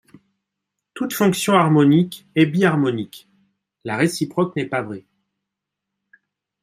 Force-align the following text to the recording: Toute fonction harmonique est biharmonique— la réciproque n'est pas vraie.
Toute 0.95 1.13
fonction 1.13 1.53
harmonique 1.53 2.25
est 2.33 2.47
biharmonique— 2.47 3.29
la 3.83 3.97
réciproque 3.97 4.55
n'est 4.55 4.65
pas 4.65 4.81
vraie. 4.81 5.05